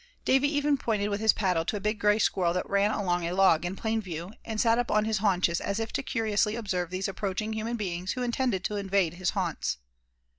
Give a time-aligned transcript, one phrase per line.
[0.25, 3.35] Davy even pointed with his paddle to a big gray squirrel that ran along a
[3.35, 6.89] log in plain view, and sat up on his haunches as if to curiously observe
[6.89, 9.77] these approaching human beings who intended to invade his haunts.